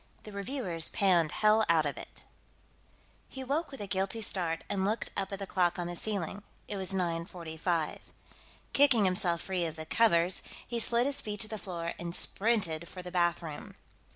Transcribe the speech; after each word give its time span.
The 0.23 0.31
Reviewers 0.31 0.89
Panned 0.89 1.31
Hell 1.31 1.63
Out 1.69 1.85
of 1.85 1.95
It 1.95 2.23
He 3.29 3.43
woke 3.43 3.69
with 3.69 3.81
a 3.81 3.85
guilty 3.85 4.23
start 4.23 4.63
and 4.67 4.83
looked 4.83 5.11
up 5.15 5.31
at 5.31 5.37
the 5.37 5.45
clock 5.45 5.77
on 5.77 5.85
the 5.85 5.95
ceiling; 5.95 6.41
it 6.67 6.75
was 6.75 6.91
0945. 6.91 7.99
Kicking 8.73 9.05
himself 9.05 9.41
free 9.41 9.65
of 9.65 9.75
the 9.75 9.85
covers, 9.85 10.41
he 10.67 10.79
slid 10.79 11.05
his 11.05 11.21
feet 11.21 11.39
to 11.41 11.47
the 11.47 11.59
floor 11.59 11.93
and 11.99 12.15
sprinted 12.15 12.87
for 12.87 13.03
the 13.03 13.11
bathroom. 13.11 13.75